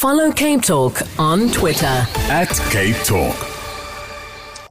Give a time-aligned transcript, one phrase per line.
[0.00, 2.06] Follow Cape Talk on Twitter.
[2.30, 3.36] At Cape Talk.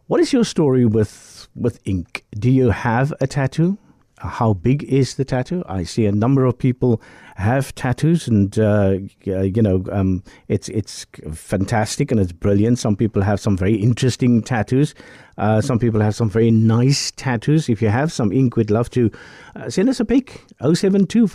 [0.08, 2.26] What is your story with with ink?
[2.32, 3.78] Do you have a tattoo?
[4.20, 5.64] How big is the tattoo?
[5.68, 7.02] I see a number of people
[7.36, 12.80] have tattoos, and uh, you know, um, it's it's fantastic and it's brilliant.
[12.80, 14.94] Some people have some very interesting tattoos.
[15.40, 17.70] Uh, some people have some very nice tattoos.
[17.70, 19.10] If you have some ink, we'd love to
[19.56, 21.28] uh, send us a pic 072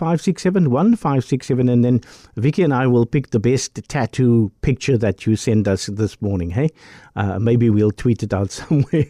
[1.59, 2.01] and then
[2.37, 6.51] Vicky and I will pick the best tattoo picture that you send us this morning.
[6.51, 6.69] Hey,
[7.17, 9.05] uh, maybe we'll tweet it out somewhere.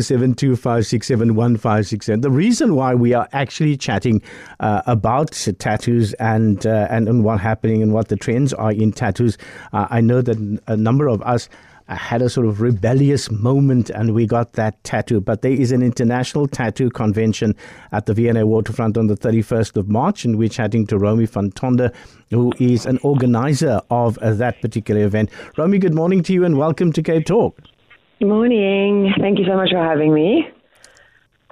[0.00, 4.22] 072 The reason why we are actually chatting
[4.60, 8.92] uh, about tattoos and, uh, and and what happening and what the trends are in
[8.92, 9.38] tattoos,
[9.72, 11.48] uh, I know that a number of us
[11.90, 15.22] I had a sort of rebellious moment and we got that tattoo.
[15.22, 17.56] But there is an international tattoo convention
[17.92, 21.50] at the V&A waterfront on the 31st of March, and we're chatting to Romy van
[21.52, 21.90] Tonder,
[22.30, 25.30] who is an organizer of uh, that particular event.
[25.56, 27.58] Romy, good morning to you and welcome to Cape Talk.
[28.18, 29.14] Good morning.
[29.18, 30.46] Thank you so much for having me.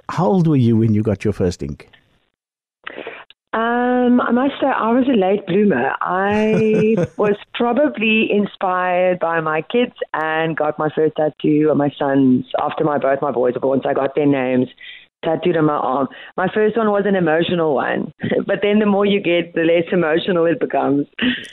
[0.09, 1.89] How old were you when you got your first ink?
[3.53, 5.93] Um, I must say, I was a late bloomer.
[6.01, 12.45] I was probably inspired by my kids and got my first tattoo on my sons
[12.59, 13.81] after my both my boys were born.
[13.83, 14.67] So I got their names
[15.23, 16.07] tattooed on my arm.
[16.35, 18.13] My first one was an emotional one,
[18.45, 21.07] but then the more you get, the less emotional it becomes.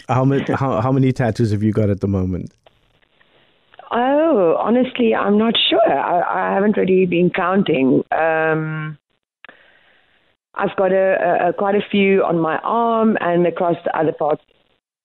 [0.09, 2.53] How many how, how many tattoos have you got at the moment?
[3.91, 5.93] Oh, honestly, I'm not sure.
[5.93, 8.03] I, I haven't really been counting.
[8.11, 8.99] Um,
[10.57, 14.43] I've got a, a, quite a few on my arm and across the other parts.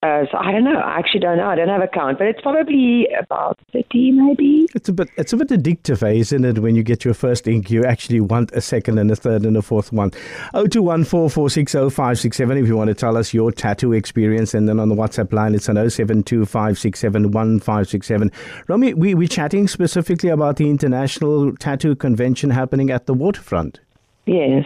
[0.02, 0.80] Uh, so I don't know.
[0.80, 1.48] I actually don't know.
[1.48, 4.66] I don't have a count, but it's probably about thirty, maybe.
[4.74, 5.10] It's a bit.
[5.18, 6.60] It's a bit addictive, eh, isn't it?
[6.60, 9.58] When you get your first ink, you actually want a second and a third and
[9.58, 10.12] a fourth one.
[10.54, 12.58] Oh two one four four six oh five six seven.
[12.58, 15.54] If you want to tell us your tattoo experience, and then on the WhatsApp line,
[15.54, 18.32] it's an oh seven two five six seven one five six seven.
[18.70, 23.82] Romy, we we're chatting specifically about the international tattoo convention happening at the waterfront.
[24.26, 24.64] Yes.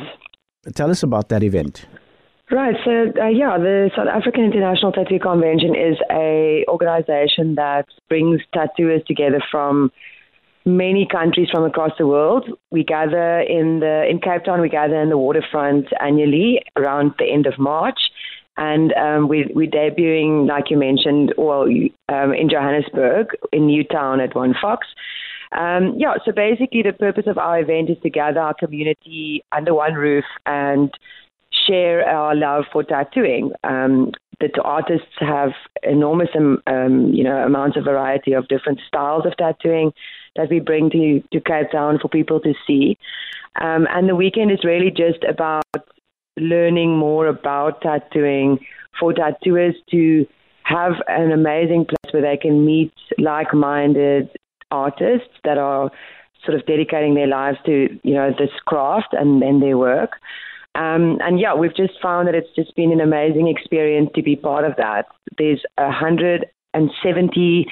[0.76, 1.86] Tell us about that event.
[2.52, 2.76] Right.
[2.86, 9.02] So, uh, yeah, the South African International Tattoo Convention is a organization that brings tattooers
[9.08, 9.92] together from
[10.66, 12.48] many countries from across the world.
[12.72, 14.62] We gather in the in Cape Town.
[14.62, 18.00] We gather in the waterfront annually around the end of March,
[18.58, 21.64] and um, we, we're debuting, like you mentioned, well,
[22.10, 24.88] um, in Johannesburg, in Newtown at One Fox.
[25.58, 29.74] Um, yeah, so basically, the purpose of our event is to gather our community under
[29.74, 30.92] one roof and
[31.68, 33.52] share our love for tattooing.
[33.64, 35.52] Um, the artists have
[35.84, 39.94] enormous, um, um, you know, amounts of variety of different styles of tattooing
[40.36, 42.98] that we bring to, to Cape Town for people to see.
[43.62, 45.64] Um, and the weekend is really just about
[46.38, 48.60] learning more about tattooing
[49.00, 50.26] for tattooers to
[50.64, 54.30] have an amazing place where they can meet like-minded
[54.74, 55.92] artists that are
[56.46, 60.12] sort of dedicating their lives to you know this craft and, and their work.
[60.76, 64.36] Um, and yeah, we've just found that it's just been an amazing experience to be
[64.36, 65.06] part of that.
[65.38, 67.68] There's hundred and seventy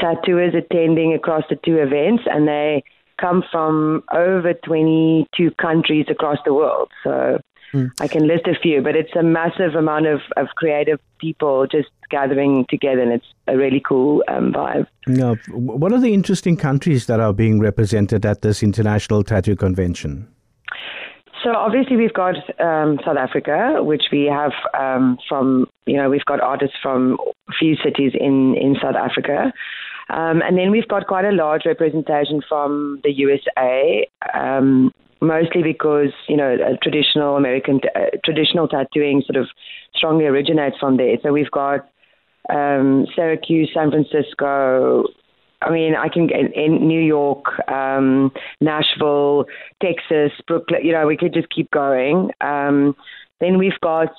[0.00, 2.82] tattooers attending across the two events, and they
[3.20, 6.90] come from over 22 countries across the world.
[7.02, 7.38] So
[7.72, 7.90] Mm.
[8.00, 11.88] I can list a few, but it's a massive amount of, of creative people just
[12.10, 14.86] gathering together, and it's a really cool um, vibe.
[15.06, 20.28] Now, what are the interesting countries that are being represented at this international tattoo convention?
[21.46, 26.24] So obviously we've got um, South Africa, which we have um, from you know we've
[26.24, 27.18] got artists from
[27.48, 29.52] a few cities in in South Africa,
[30.10, 34.08] um, and then we've got quite a large representation from the USA.
[35.20, 39.48] Mostly because you know traditional American uh, traditional tattooing sort of
[39.94, 41.16] strongly originates from there.
[41.22, 41.88] So we've got
[42.50, 45.04] um, Syracuse, San Francisco.
[45.62, 49.46] I mean, I can get in New York, um, Nashville,
[49.82, 50.84] Texas, Brooklyn.
[50.84, 52.30] You know, we could just keep going.
[52.42, 52.94] Um,
[53.40, 54.12] then we've got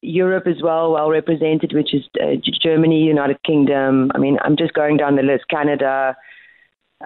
[0.00, 4.10] Europe as well, well represented, which is uh, Germany, United Kingdom.
[4.14, 5.44] I mean, I'm just going down the list.
[5.48, 6.16] Canada,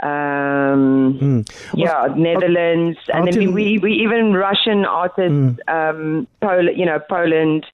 [0.02, 1.50] um, mm.
[1.74, 5.58] yeah, Netherlands, and then we, we even Russian artists, mm.
[5.68, 7.66] um, Poland, you know, Poland.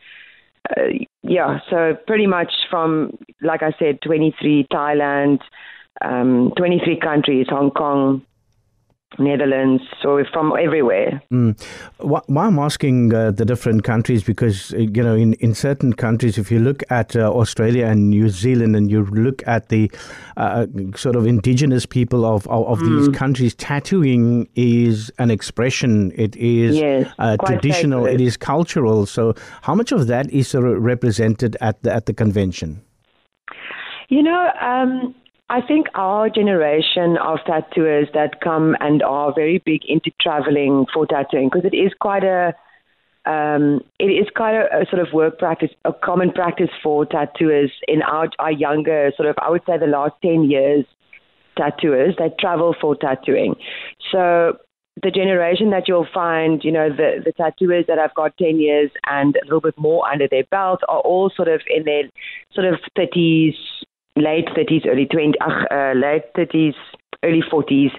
[0.70, 5.40] Uh, yeah, so pretty much from, like I said, 23 Thailand,
[6.00, 8.22] um, 23 countries, Hong Kong,
[9.18, 11.22] Netherlands, so from everywhere.
[11.32, 11.60] Mm.
[11.98, 16.38] Why, I'm asking uh, the different countries because uh, you know in, in certain countries,
[16.38, 19.90] if you look at uh, Australia and New Zealand, and you look at the
[20.36, 20.66] uh,
[20.96, 22.98] sort of indigenous people of of, of mm.
[22.98, 26.12] these countries, tattooing is an expression.
[26.14, 28.04] It is yes, uh, traditional.
[28.04, 28.20] Sacred.
[28.20, 29.06] It is cultural.
[29.06, 32.82] So, how much of that is sort of represented at the at the convention?
[34.08, 35.14] You know, um,
[35.50, 41.06] I think our generation of tattooers that come and are very big into traveling for
[41.06, 42.54] tattooing because it is quite a
[43.26, 47.72] um, it is quite a, a, sort of work practice, a common practice for tattooers
[47.88, 50.84] in our, our younger sort of, I would say the last 10 years,
[51.56, 53.54] tattooers, they travel for tattooing.
[54.12, 54.58] So
[55.02, 58.90] the generation that you'll find, you know, the, the tattooers that have got 10 years
[59.06, 62.02] and a little bit more under their belt are all sort of in their
[62.52, 63.54] sort of 30s,
[64.16, 66.74] late 30s, early 20s, uh, late 30s,
[67.22, 67.90] early 40s.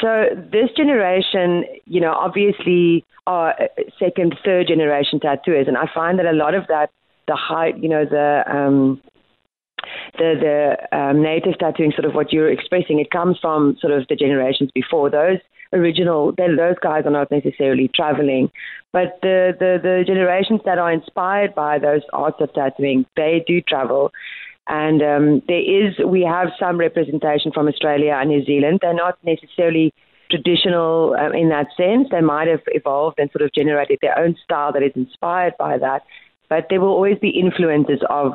[0.00, 3.54] So this generation, you know, obviously are
[3.98, 5.68] second, third generation tattooers.
[5.68, 6.90] And I find that a lot of that,
[7.26, 9.00] the high, you know, the, um,
[10.18, 10.34] the
[10.90, 14.16] the um, native tattooing, sort of what you're expressing, it comes from sort of the
[14.16, 15.10] generations before.
[15.10, 15.38] Those
[15.72, 18.50] original, those guys are not necessarily traveling,
[18.92, 23.60] but the, the the generations that are inspired by those arts of tattooing, they do
[23.60, 24.12] travel.
[24.68, 28.80] And um, there is, we have some representation from Australia and New Zealand.
[28.82, 29.94] They're not necessarily
[30.30, 32.08] traditional um, in that sense.
[32.10, 35.78] They might have evolved and sort of generated their own style that is inspired by
[35.78, 36.02] that.
[36.50, 38.32] But there will always be influences of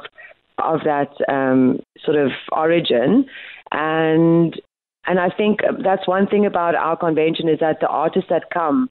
[0.59, 3.25] of that um, sort of origin.
[3.71, 4.59] And
[5.05, 8.89] and I think that's one thing about our convention is that the artists that come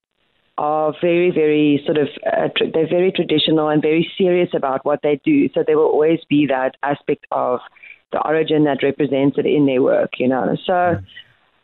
[0.62, 5.00] are very, very sort of, uh, tr- they're very traditional and very serious about what
[5.02, 5.48] they do.
[5.52, 7.58] So there will always be that aspect of
[8.12, 10.56] the origin that represents it in their work, you know.
[10.64, 11.00] So,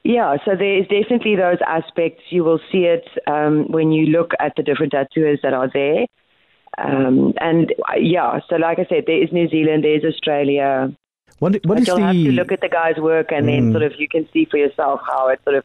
[0.02, 2.24] yeah, so there is definitely those aspects.
[2.30, 6.06] You will see it um, when you look at the different tattooers that are there.
[6.76, 10.92] Um, and uh, yeah, so like I said, there is New Zealand, there is Australia.
[11.38, 12.02] What, what is you'll the...
[12.02, 13.50] have to look at the guy's work and mm.
[13.50, 15.64] then sort of you can see for yourself how it sort of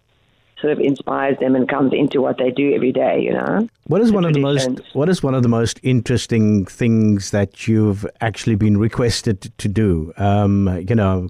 [0.63, 3.19] sort of inspires them and comes into what they do every day.
[3.21, 3.67] You know.
[3.87, 7.67] What is one of the most What is one of the most interesting things that
[7.67, 10.13] you've actually been requested to do?
[10.17, 11.29] Um, you know.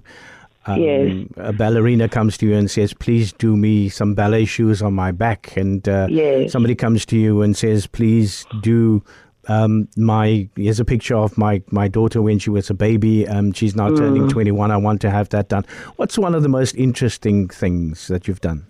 [0.66, 1.26] Um, yes.
[1.36, 5.10] A ballerina comes to you and says, "Please do me some ballet shoes on my
[5.12, 6.52] back," and uh, yes.
[6.52, 9.02] somebody comes to you and says, "Please do
[9.48, 13.28] um, my here's a picture of my my daughter when she was a baby.
[13.28, 13.98] Um, she's now mm.
[13.98, 14.70] turning 21.
[14.70, 15.66] I want to have that done.
[15.96, 18.66] What's one of the most interesting things that you've done?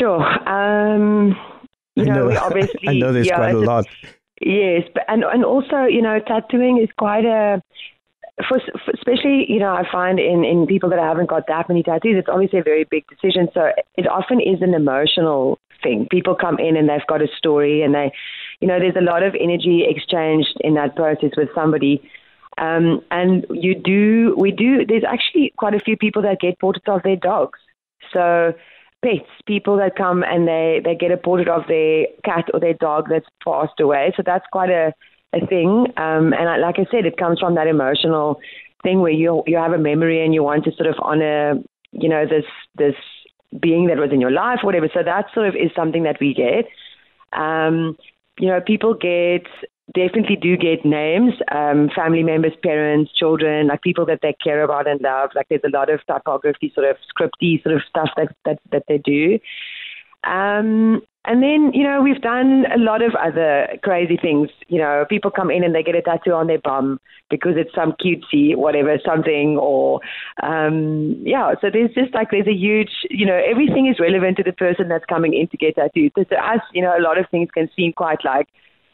[0.00, 0.48] Sure.
[0.48, 1.36] Um,
[1.94, 3.86] you know, know, obviously, I know there's yeah, quite a lot.
[4.40, 7.62] Yes, but and and also, you know, tattooing is quite a
[8.48, 11.82] for, for, especially, you know, I find in, in people that haven't got that many
[11.82, 13.48] tattoos, it's obviously a very big decision.
[13.52, 16.06] So it often is an emotional thing.
[16.10, 18.12] People come in and they've got a story and they,
[18.60, 22.02] you know, there's a lot of energy exchanged in that process with somebody.
[22.58, 26.88] Um, and you do, we do, there's actually quite a few people that get portraits
[26.88, 27.58] of their dogs.
[28.12, 28.54] So
[29.02, 32.74] pets, people that come and they, they get a portrait of their cat or their
[32.74, 34.12] dog that's passed away.
[34.16, 34.92] So that's quite a,
[35.32, 35.86] a thing.
[35.96, 38.40] Um, and I, like I said, it comes from that emotional
[38.82, 41.54] thing where you you have a memory and you want to sort of honor,
[41.92, 42.44] you know, this
[42.76, 42.94] this
[43.60, 44.88] being that was in your life, whatever.
[44.92, 46.66] So that sort of is something that we get.
[47.38, 47.96] Um,
[48.38, 49.46] you know, people get
[49.94, 54.86] definitely do get names, um, family members, parents, children, like people that they care about
[54.86, 55.30] and love.
[55.34, 58.84] Like there's a lot of typography, sort of scripty sort of stuff that that, that
[58.88, 59.38] they do.
[60.24, 64.48] Um, and then, you know, we've done a lot of other crazy things.
[64.68, 66.98] You know, people come in and they get a tattoo on their bum
[67.28, 70.00] because it's some cutesy, whatever, something, or,
[70.42, 74.42] um, yeah, so there's just like, there's a huge, you know, everything is relevant to
[74.42, 76.12] the person that's coming in to get tattooed.
[76.16, 78.48] So to us, you know, a lot of things can seem quite like,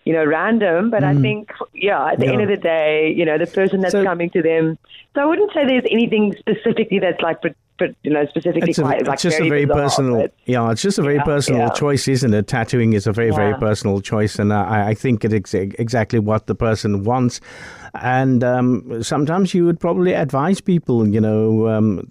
[0.06, 1.18] you know, random, but mm.
[1.18, 2.32] I think, yeah, at the yeah.
[2.32, 4.78] end of the day, you know, the person that's so, coming to them.
[5.14, 7.42] So I wouldn't say there's anything specifically that's like
[7.78, 10.20] but you know specifically it's a, quite it's like just very a very bizarre, personal
[10.22, 11.68] but, yeah it's just a very yeah, personal yeah.
[11.70, 15.52] choice isn't it tattooing is a very very personal choice and I, I think it's
[15.52, 17.40] exactly what the person wants
[18.02, 22.10] and um, sometimes you would probably advise people, you know, um,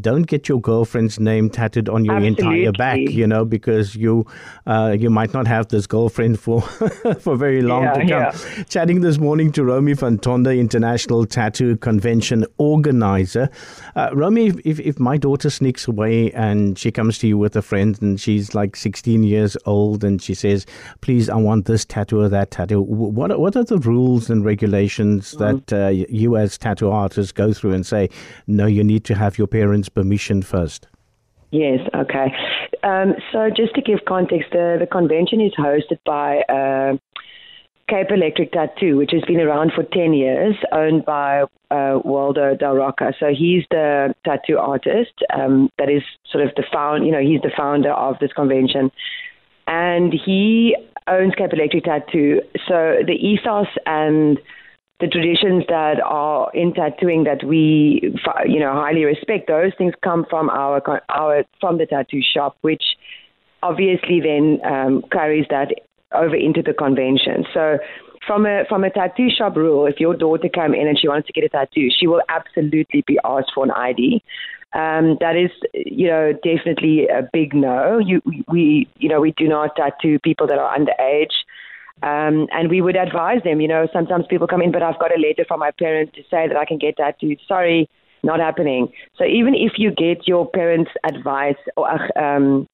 [0.00, 2.64] don't get your girlfriend's name tattooed on your Absolutely.
[2.64, 4.26] entire back, you know, because you
[4.66, 6.60] uh, you might not have this girlfriend for
[7.20, 8.08] for very long yeah, to come.
[8.08, 8.64] Yeah.
[8.68, 13.48] Chatting this morning to Romy van Tonder, International Tattoo Convention organizer.
[13.96, 17.62] Uh, Romy, if, if my daughter sneaks away and she comes to you with a
[17.62, 20.66] friend and she's like 16 years old and she says,
[21.00, 24.91] please, I want this tattoo or that tattoo, what, what are the rules and regulations?
[24.98, 25.38] Mm.
[25.38, 28.08] that uh, you as tattoo artists go through and say,
[28.46, 30.88] no, you need to have your parents' permission first?
[31.50, 32.32] Yes, okay.
[32.82, 36.96] Um, so just to give context, the, the convention is hosted by uh,
[37.88, 42.74] Cape Electric Tattoo, which has been around for 10 years, owned by uh, Waldo Del
[42.74, 43.12] Rocca.
[43.20, 47.42] So he's the tattoo artist um, that is sort of the found, you know, he's
[47.42, 48.90] the founder of this convention.
[49.66, 50.74] And he
[51.06, 52.40] owns Cape Electric Tattoo.
[52.66, 54.38] So the ethos and
[55.02, 58.14] the traditions that are in tattooing that we,
[58.46, 60.80] you know, highly respect, those things come from our
[61.10, 62.84] our from the tattoo shop, which
[63.64, 65.74] obviously then um, carries that
[66.14, 67.44] over into the convention.
[67.52, 67.78] So
[68.28, 71.26] from a from a tattoo shop rule, if your daughter came in and she wants
[71.26, 74.22] to get a tattoo, she will absolutely be asked for an ID.
[74.72, 77.98] Um, that is, you know, definitely a big no.
[77.98, 81.34] You, we, you know, we do not tattoo people that are underage.
[82.02, 85.16] Um, and we would advise them, you know, sometimes people come in, but I've got
[85.16, 87.38] a letter from my parents to say that I can get that tattooed.
[87.46, 87.88] Sorry,
[88.22, 88.88] not happening.
[89.16, 92.66] So even if you get your parents' advice or, um,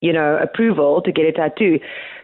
[0.00, 1.78] you know, approval to get a tattoo,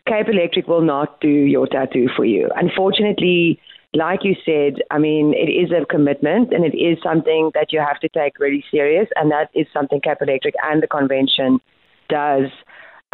[0.06, 2.49] Cape Electric will not do your tattoo for you.
[2.56, 3.61] Unfortunately,
[3.94, 7.80] like you said, I mean, it is a commitment and it is something that you
[7.80, 9.09] have to take really serious.
[9.16, 11.61] And that is something Cape Electric and the convention
[12.09, 12.50] does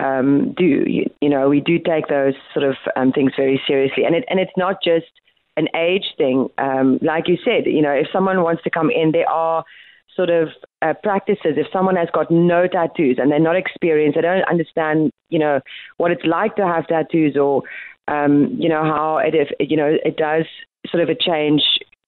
[0.00, 0.64] um, do.
[0.64, 4.04] You, you, know, we do take those sort of um, things very seriously.
[4.04, 5.06] And, it, and it's not just
[5.56, 6.48] an age thing.
[6.58, 9.64] Um, like you said, you know, if someone wants to come in, there are
[10.16, 10.48] sort of
[10.82, 11.54] uh, practices.
[11.56, 15.60] If someone has got no tattoos and they're not experienced, they don't understand, you know,
[15.98, 17.62] what it's like to have tattoos or,
[18.08, 20.46] um, you know, how it, if, you know, it does
[20.90, 21.62] sort of a change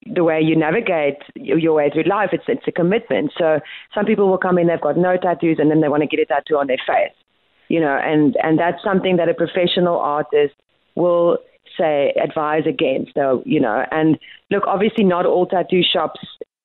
[0.07, 2.31] the way you navigate your way through life.
[2.33, 3.33] It's it's a commitment.
[3.39, 3.61] So
[3.95, 6.21] some people will come in, they've got no tattoos, and then they want to get
[6.21, 7.15] a tattoo on their face,
[7.73, 10.55] you know, and and that's something that a professional artist
[10.95, 11.39] will
[11.79, 13.15] say advise against.
[13.15, 14.19] So you know, and
[14.51, 16.21] look, obviously not all tattoo shops.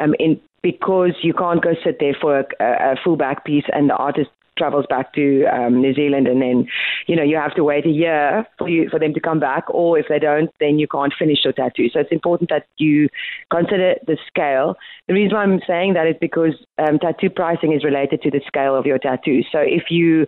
[0.00, 3.88] um, in, because you can't go sit there for a, a full back piece and
[3.88, 6.66] the artist travels back to um, New Zealand, and then
[7.06, 9.64] you know you have to wait a year for you for them to come back,
[9.68, 11.88] or if they don't, then you can't finish your tattoo.
[11.92, 13.08] So it's important that you
[13.50, 14.76] consider the scale.
[15.08, 18.40] The reason why I'm saying that is because um, tattoo pricing is related to the
[18.46, 19.42] scale of your tattoo.
[19.52, 20.26] So if you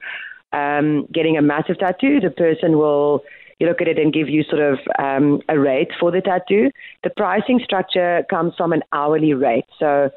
[0.52, 3.22] um, getting a massive tattoo, the person will
[3.58, 6.70] you look at it and give you sort of um, a rate for the tattoo.
[7.02, 9.66] The pricing structure comes from an hourly rate.
[9.78, 10.10] So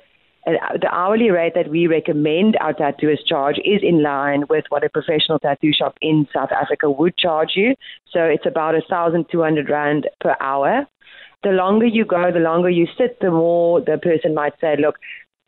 [0.45, 4.89] the hourly rate that we recommend our tattooers charge is in line with what a
[4.89, 7.75] professional tattoo shop in South Africa would charge you.
[8.11, 10.87] So it's about a thousand two hundred rand per hour.
[11.43, 14.97] The longer you go, the longer you sit, the more the person might say, "Look,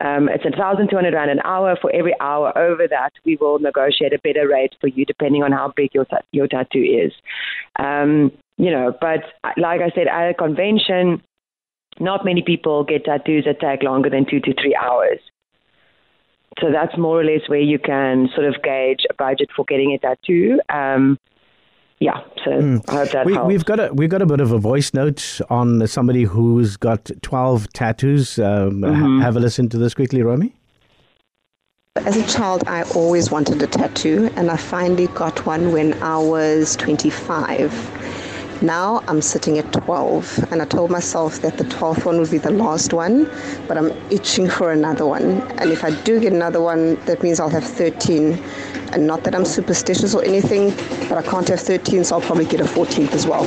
[0.00, 1.76] um, it's a thousand two hundred rand an hour.
[1.80, 5.52] For every hour over that, we will negotiate a better rate for you, depending on
[5.52, 7.12] how big your your tattoo is."
[7.78, 9.24] Um, you know, but
[9.56, 11.22] like I said, at a convention,
[12.00, 15.18] not many people get tattoos that take longer than two to three hours.
[16.60, 19.92] So that's more or less where you can sort of gauge a budget for getting
[19.92, 20.60] a tattoo.
[20.72, 21.18] Um,
[22.00, 22.84] yeah, so mm.
[22.88, 23.48] I hope that we, helps.
[23.48, 27.10] We've got a we've got a bit of a voice note on somebody who's got
[27.22, 28.38] twelve tattoos.
[28.38, 29.20] Um, mm-hmm.
[29.20, 30.54] Have a listen to this quickly, Romy.
[31.96, 36.18] As a child, I always wanted a tattoo, and I finally got one when I
[36.18, 38.62] was 25.
[38.62, 42.38] Now I'm sitting at 12, and I told myself that the 12th one would be
[42.38, 43.30] the last one,
[43.68, 45.42] but I'm itching for another one.
[45.58, 48.42] And if I do get another one, that means I'll have 13.
[48.94, 50.70] And not that I'm superstitious or anything,
[51.08, 53.44] but I can't have 13, so I'll probably get a 14th as well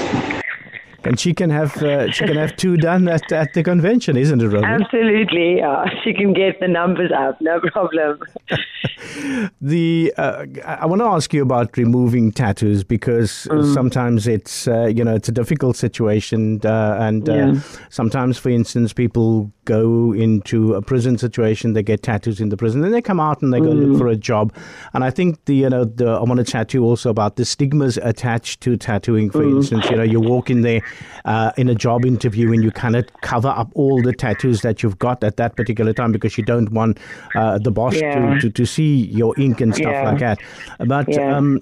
[1.08, 4.42] and she can have uh, she can have two done at, at the convention, isn't
[4.42, 4.66] it, Romy?
[4.66, 5.86] Absolutely, yeah.
[6.04, 8.20] She can get the numbers up, no problem.
[9.62, 13.74] the uh, I want to ask you about removing tattoos because mm.
[13.74, 17.60] sometimes it's uh, you know it's a difficult situation, uh, and uh, yeah.
[17.90, 22.82] sometimes, for instance, people go into a prison situation, they get tattoos in the prison,
[22.82, 23.92] then they come out and they go mm.
[23.92, 24.54] look for a job.
[24.94, 27.36] And I think the you know the, I want to chat to you also about
[27.36, 29.30] the stigmas attached to tattooing.
[29.30, 29.58] For mm.
[29.58, 30.82] instance, you know you walk in there
[31.26, 35.00] uh, in a job interview and you cannot cover up all the tattoos that you've
[35.00, 36.98] got at that particular time because you don't want
[37.36, 38.36] uh, the boss Yeah.
[38.36, 40.10] to, to, to see your ink and stuff Yeah.
[40.12, 40.40] like that.
[40.80, 41.36] But Yeah.
[41.36, 41.60] um,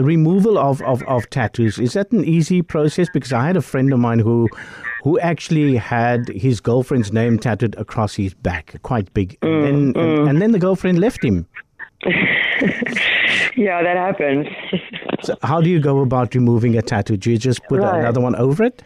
[0.00, 3.08] removal of, of, of tattoos, is that an easy process?
[3.12, 4.48] Because I had a friend of mine who
[5.02, 9.38] who actually had his girlfriend's name tattooed across his back, quite big.
[9.40, 11.46] Mm, and, then, and, and then the girlfriend left him.
[13.56, 14.46] Yeah, that happens.
[15.22, 17.16] So how do you go about removing a tattoo?
[17.16, 18.00] Do you just put Right.
[18.00, 18.82] another one over it?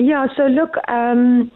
[0.00, 1.50] Yeah, so look, um,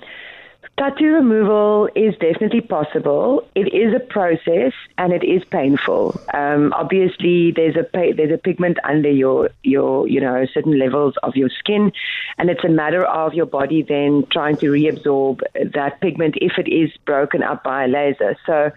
[0.80, 3.46] tattoo removal is definitely possible.
[3.54, 6.18] It is a process and it is painful.
[6.32, 11.14] Um, obviously, there's a pa- there's a pigment under your your you know certain levels
[11.22, 11.92] of your skin,
[12.38, 15.40] and it's a matter of your body then trying to reabsorb
[15.74, 18.36] that pigment if it is broken up by a laser.
[18.46, 18.70] So.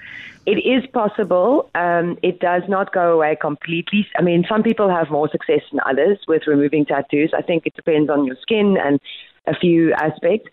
[0.45, 1.69] It is possible.
[1.73, 4.05] Um, it does not go away completely.
[4.19, 7.31] I mean, some people have more success than others with removing tattoos.
[7.33, 8.99] I think it depends on your skin and
[9.47, 10.49] a few aspects.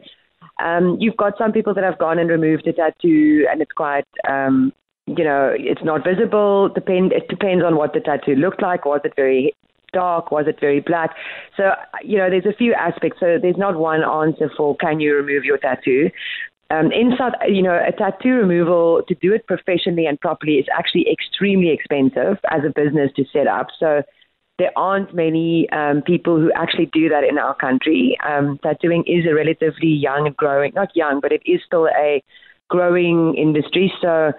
[0.62, 4.06] Um, you've got some people that have gone and removed a tattoo, and it's quite,
[4.28, 4.72] um,
[5.06, 6.68] you know, it's not visible.
[6.68, 7.12] Depend.
[7.12, 8.84] It depends on what the tattoo looked like.
[8.84, 9.54] Was it very
[9.92, 10.30] dark?
[10.30, 11.10] Was it very black?
[11.56, 13.18] So, you know, there's a few aspects.
[13.20, 16.10] So there's not one answer for can you remove your tattoo.
[16.70, 20.66] Um, in South, you know, a tattoo removal to do it professionally and properly is
[20.72, 23.68] actually extremely expensive as a business to set up.
[23.78, 24.02] So
[24.60, 28.16] there aren't many um, people who actually do that in our country.
[28.28, 32.22] Um, tattooing is a relatively young and growing, not young, but it is still a
[32.68, 33.90] growing industry.
[34.02, 34.32] So,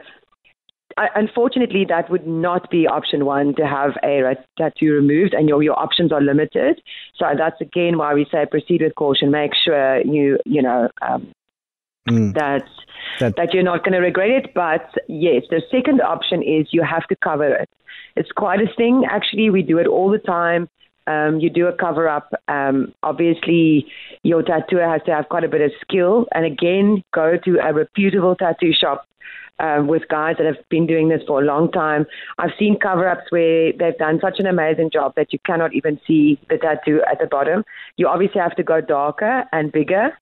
[0.96, 5.50] I, unfortunately, that would not be option one to have a ra- tattoo removed, and
[5.50, 6.82] your your options are limited.
[7.18, 9.32] So that's again why we say proceed with caution.
[9.32, 11.32] Make sure you you know um,
[12.10, 12.34] Mm.
[12.34, 12.68] that
[13.20, 14.54] That- that you're not going to regret it.
[14.54, 17.70] But yes, the second option is you have to cover it.
[18.16, 19.06] It's quite a thing.
[19.10, 20.70] Actually, we do it all the time.
[21.08, 22.32] Um, you do a cover up.
[22.48, 23.88] Um, obviously,
[24.24, 26.28] your tattooer has to have quite a bit of skill.
[26.34, 29.08] And again, go to a reputable tattoo shop
[29.60, 32.06] um, with guys that have been doing this for a long time.
[32.38, 36.00] I've seen cover ups where they've done such an amazing job that you cannot even
[36.06, 37.64] see the tattoo at the bottom.
[37.98, 40.18] You obviously have to go darker and bigger.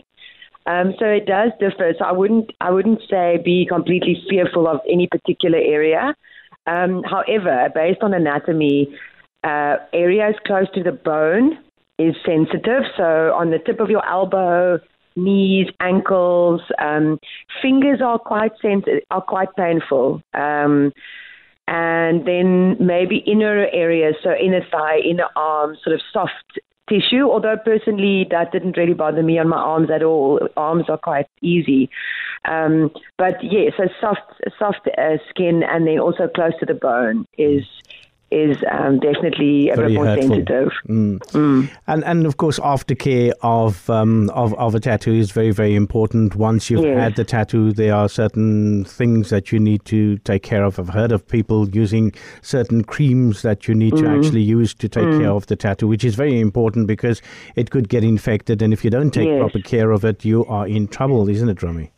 [0.66, 1.94] Um, so it does differ.
[1.98, 6.16] So I wouldn't, I wouldn't say be completely fearful of any particular area.
[6.66, 8.88] Um, however, based on anatomy,
[9.48, 11.58] uh, areas close to the bone
[11.98, 12.82] is sensitive.
[12.96, 14.78] So on the tip of your elbow,
[15.16, 17.18] knees, ankles, um,
[17.62, 20.22] fingers are quite sensitive, are quite painful.
[20.34, 20.92] Um,
[21.66, 26.58] and then maybe inner areas, so inner thigh, inner arm, sort of soft
[26.88, 27.28] tissue.
[27.28, 30.40] Although personally, that didn't really bother me on my arms at all.
[30.56, 31.90] Arms are quite easy.
[32.44, 37.26] Um, but yeah, so soft, soft uh, skin, and then also close to the bone
[37.36, 37.64] is
[38.30, 40.28] is um, definitely a Very bit more hurtful.
[40.28, 40.70] sensitive.
[41.86, 46.36] And and of course, aftercare of um, of of a tattoo is very very important.
[46.36, 46.98] Once you've Yes.
[46.98, 50.78] had the tattoo, there are certain things that you need to take care of.
[50.78, 52.12] I've heard of people using
[52.42, 56.04] certain creams that you need to actually use to take care of the tattoo, which
[56.04, 57.22] is very important because
[57.56, 59.38] it could get infected, and if you don't take Yes.
[59.40, 61.90] proper care of it, you are in trouble, isn't it, Romy?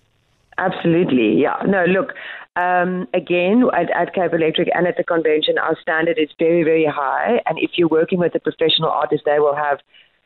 [0.59, 1.57] Absolutely, yeah.
[1.67, 2.13] No, look,
[2.61, 6.87] um, again, at, at Cape Electric and at the convention, our standard is very, very
[6.87, 7.41] high.
[7.47, 9.79] And if you're working with a professional artist, they will have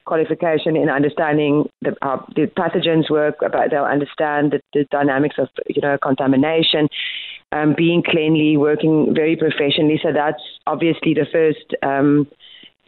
[0.04, 3.36] qualification in understanding the, how the pathogens work.
[3.42, 6.88] About they'll understand the, the dynamics of you know contamination,
[7.52, 10.00] um, being cleanly, working very professionally.
[10.02, 11.74] So that's obviously the first.
[11.82, 12.26] Um,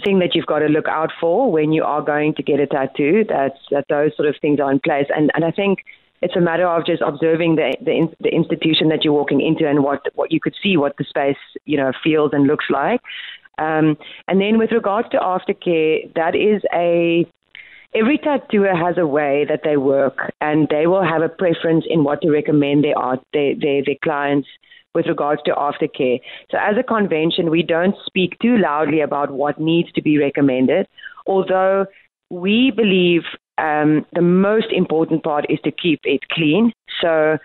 [0.04, 2.66] thing that you've got to look out for when you are going to get a
[2.66, 5.78] tattoo that's that those sort of things are in place and and I think
[6.22, 9.82] it's a matter of just observing the the, the institution that you're walking into and
[9.82, 13.00] what what you could see what the space you know feels and looks like
[13.58, 13.96] um,
[14.28, 17.26] and then with regards to aftercare that is a
[17.94, 22.04] every tattooer has a way that they work and they will have a preference in
[22.04, 24.48] what to recommend their art their, their, their clients
[24.94, 26.18] with regards to aftercare.
[26.50, 30.88] So as a convention, we don't speak too loudly about what needs to be recommended,
[31.26, 31.84] although
[32.30, 33.22] we believe
[33.58, 36.72] um, the most important part is to keep it clean.
[37.00, 37.38] So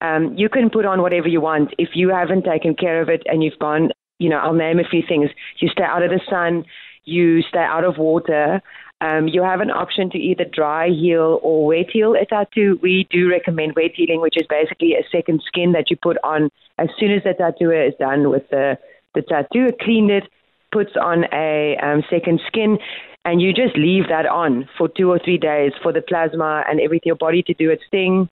[0.00, 1.74] um, you can put on whatever you want.
[1.78, 4.84] If you haven't taken care of it and you've gone, you know, I'll name a
[4.84, 5.30] few things.
[5.58, 6.64] You stay out of the sun,
[7.04, 8.62] you stay out of water.
[9.02, 12.78] Um, you have an option to either dry heal or wet heal a tattoo.
[12.82, 16.48] We do recommend wet healing, which is basically a second skin that you put on
[16.78, 18.78] as soon as the tattooer is done with the,
[19.14, 20.24] the tattoo, cleaned it,
[20.72, 22.78] puts on a um, second skin,
[23.26, 26.80] and you just leave that on for two or three days for the plasma and
[26.80, 28.28] everything, your body to do its thing.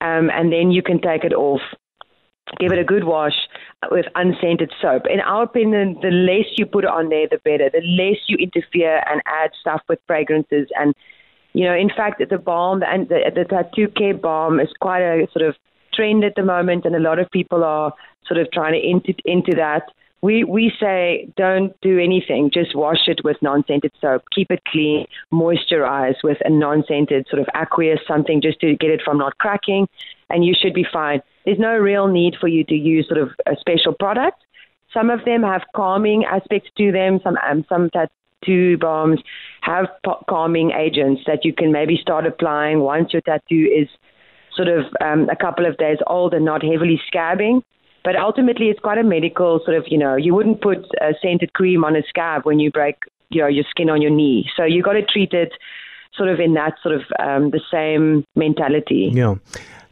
[0.00, 1.60] Um, and then you can take it off.
[2.58, 3.34] Give it a good wash
[3.90, 5.04] with unscented soap.
[5.08, 7.70] In our opinion, the less you put on there, the better.
[7.70, 10.68] The less you interfere and add stuff with fragrances.
[10.76, 10.92] And,
[11.52, 15.28] you know, in fact, the balm and the, the tattoo care balm is quite a
[15.32, 15.54] sort of
[15.94, 17.92] trend at the moment, and a lot of people are
[18.26, 19.84] sort of trying to into, into that
[20.22, 22.50] we we say don't do anything.
[22.52, 24.22] Just wash it with non-scented soap.
[24.34, 25.06] Keep it clean.
[25.32, 29.86] Moisturize with a non-scented sort of aqueous something just to get it from not cracking,
[30.30, 31.20] and you should be fine.
[31.44, 34.42] There's no real need for you to use sort of a special product.
[34.92, 37.20] Some of them have calming aspects to them.
[37.22, 39.20] Some um, some tattoo balms
[39.60, 39.86] have
[40.28, 43.88] calming agents that you can maybe start applying once your tattoo is
[44.56, 47.60] sort of um, a couple of days old and not heavily scabbing.
[48.06, 51.52] But ultimately, it's quite a medical sort of, you know, you wouldn't put a scented
[51.54, 52.94] cream on a scab when you break,
[53.30, 54.48] you know, your skin on your knee.
[54.56, 55.50] So you got to treat it
[56.14, 59.10] sort of in that sort of um, the same mentality.
[59.12, 59.34] Yeah.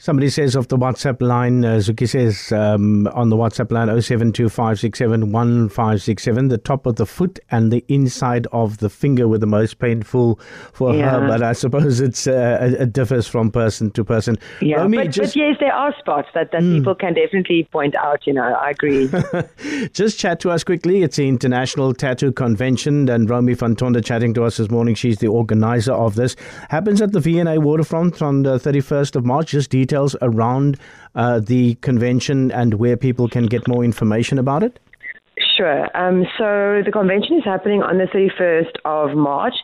[0.05, 6.51] Somebody says off the WhatsApp line, uh, Zuki says um, on the WhatsApp line 0725671567,
[6.51, 10.39] the top of the foot and the inside of the finger were the most painful
[10.75, 11.21] for Yeah.
[11.21, 11.27] her.
[11.27, 14.37] But I suppose it's uh, it differs from person to person.
[14.61, 17.97] Yeah, Romy, but, just, but yes, there are spots that, that people can definitely point
[17.97, 18.27] out.
[18.27, 19.09] You know, I agree.
[19.95, 21.03] just chat to us quickly.
[21.03, 24.97] It's the International Tattoo Convention, and Romy van Tonder chatting to us this morning.
[24.97, 26.37] She's the organizer of this.
[26.69, 29.53] Happens at the V&A Waterfront on the 31st of March.
[29.53, 30.79] Just details around
[31.15, 34.79] uh, the convention and where people can get more information about it.
[35.57, 35.85] Sure.
[35.97, 39.55] Um, so the convention is happening on the 31st of March.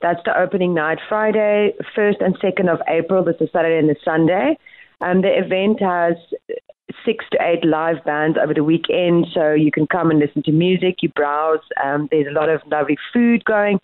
[0.00, 3.24] That's the opening night, Friday, 1st and 2nd of April.
[3.24, 4.56] That's the Saturday and the Sunday.
[5.00, 6.14] Um, the event has
[7.04, 10.52] six to eight live bands over the weekend, so you can come and listen to
[10.52, 11.60] music, you browse.
[11.82, 13.78] Um, there's a lot of lovely food going.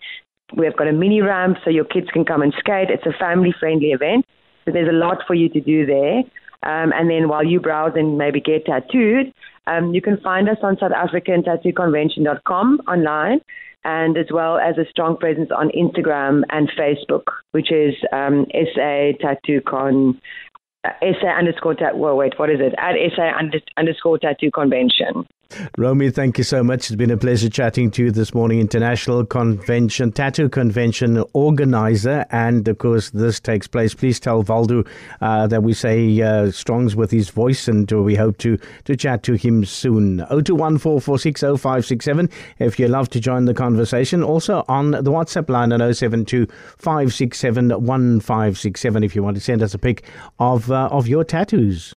[0.55, 2.89] We've got a mini ramp so your kids can come and skate.
[2.89, 4.25] It's a family friendly event.
[4.69, 6.19] So there's a lot for you to do there.
[6.61, 9.33] Um, and then while you browse and maybe get tattooed,
[9.65, 13.39] um, you can find us on South African Tattooconvention.com online,
[13.83, 19.13] and as well as a strong presence on Instagram and Facebook, which is um, SA
[19.19, 20.21] Tattoo Con.
[20.85, 21.97] Uh, SA underscore tat.
[21.97, 22.73] Well, wait, what is it?
[22.77, 25.25] At SA under, underscore Tattoo Convention.
[25.77, 26.91] Romy, thank you so much.
[26.91, 28.59] It's been a pleasure chatting to you this morning.
[28.59, 32.25] International Convention, Tattoo Convention organizer.
[32.31, 33.95] And of course, this takes place.
[33.95, 34.83] Please tell Waldo
[35.21, 39.21] uh, that we say uh, Strong's with his voice and we hope to, to chat
[39.23, 40.19] to him soon.
[40.19, 44.23] 0214460567 if you'd love to join the conversation.
[44.23, 49.79] Also on the WhatsApp line at 072 567 if you want to send us a
[49.79, 50.03] pic
[50.39, 51.87] of, uh, of your tattoos.